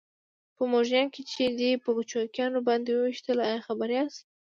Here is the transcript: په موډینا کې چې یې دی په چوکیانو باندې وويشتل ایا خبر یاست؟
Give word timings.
په 0.55 0.63
موډینا 0.71 1.03
کې 1.13 1.21
چې 1.29 1.37
یې 1.45 1.49
دی 1.59 1.71
په 1.83 1.89
چوکیانو 2.11 2.59
باندې 2.67 2.89
وويشتل 2.93 3.37
ایا 3.47 3.59
خبر 3.67 3.89
یاست؟ 3.97 4.21